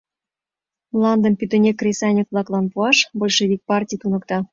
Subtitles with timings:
[0.93, 4.37] Мландым пӱтынек кресаньык-влаклан пуаш большевик партий туныкта.